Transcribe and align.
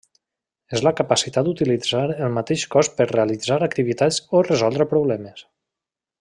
És 0.77 0.81
la 0.85 0.93
capacitat 0.99 1.45
d'utilitzar 1.47 2.01
el 2.13 2.33
mateix 2.39 2.63
cos 2.77 2.89
per 3.01 3.07
realitzar 3.11 3.59
activitats 3.67 4.19
o 4.39 4.43
resoldre 4.49 4.89
problemes. 4.95 5.47